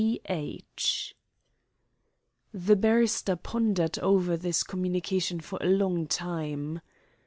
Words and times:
D.H." 0.03 1.15
The 2.51 2.75
barrister 2.75 3.35
pondered 3.35 3.99
over 3.99 4.35
this 4.35 4.63
communication 4.63 5.39
for 5.41 5.59
a 5.61 5.67
long 5.67 6.07
time. 6.07 6.81